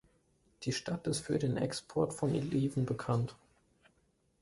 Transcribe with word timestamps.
Die 0.63 0.71
Stadt 0.71 1.05
ist 1.05 1.19
für 1.19 1.37
den 1.37 1.57
Export 1.57 2.11
von 2.15 2.31
Oliven 2.35 2.87
bekannt. 2.87 3.35